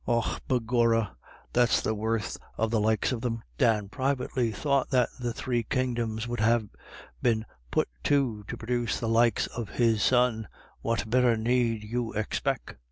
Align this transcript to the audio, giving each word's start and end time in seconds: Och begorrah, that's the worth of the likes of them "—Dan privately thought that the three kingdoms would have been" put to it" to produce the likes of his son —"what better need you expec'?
Och 0.07 0.25
begorrah, 0.47 1.15
that's 1.53 1.79
the 1.79 1.93
worth 1.93 2.35
of 2.57 2.71
the 2.71 2.79
likes 2.79 3.11
of 3.11 3.21
them 3.21 3.43
"—Dan 3.59 3.87
privately 3.87 4.51
thought 4.51 4.89
that 4.89 5.09
the 5.19 5.31
three 5.31 5.61
kingdoms 5.61 6.27
would 6.27 6.39
have 6.39 6.67
been" 7.21 7.45
put 7.71 7.87
to 8.05 8.39
it" 8.43 8.47
to 8.49 8.57
produce 8.57 8.99
the 8.99 9.07
likes 9.07 9.45
of 9.45 9.69
his 9.69 10.01
son 10.01 10.47
—"what 10.81 11.07
better 11.07 11.37
need 11.37 11.83
you 11.83 12.13
expec'? 12.15 12.77